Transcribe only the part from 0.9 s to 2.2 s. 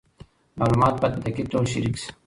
باید په دقیق ډول شریک سي.